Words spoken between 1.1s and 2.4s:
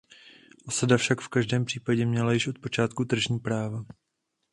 v každém případě měla